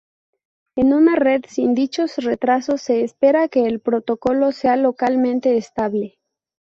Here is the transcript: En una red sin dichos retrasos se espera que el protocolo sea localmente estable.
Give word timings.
En 0.75 0.93
una 0.93 1.15
red 1.15 1.41
sin 1.47 1.75
dichos 1.75 2.15
retrasos 2.17 2.81
se 2.81 3.03
espera 3.03 3.47
que 3.49 3.67
el 3.67 3.79
protocolo 3.81 4.51
sea 4.51 4.75
localmente 4.75 5.57
estable. 5.57 6.17